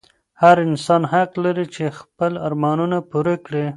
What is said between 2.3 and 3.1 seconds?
ارمانونه